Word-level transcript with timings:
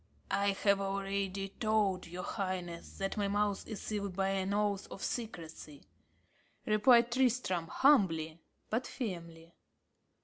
"I 0.31 0.53
have 0.63 0.81
already 0.81 1.49
told 1.59 2.07
your 2.07 2.23
highness 2.23 2.97
that 2.97 3.17
my 3.17 3.27
mouth 3.27 3.67
is 3.67 3.83
sealed 3.83 4.15
by 4.15 4.29
an 4.29 4.51
oath 4.51 4.87
of 4.89 5.03
secrecy," 5.03 5.83
replied 6.65 7.11
Tristram, 7.11 7.67
humbly, 7.67 8.41
but 8.71 8.87
firmly. 8.87 9.53